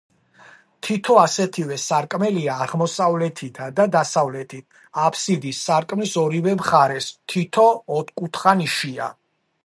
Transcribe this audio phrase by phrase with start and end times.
[0.85, 7.67] თითო ასეთივე სარკმელია აღმოსავლეთითა და დასავლეთით, აფსიდის სარკმლის ორივე მხარეს თითო
[7.99, 9.11] ოთკუთხა ნიშია.